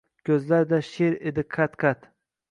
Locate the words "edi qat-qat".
1.31-2.09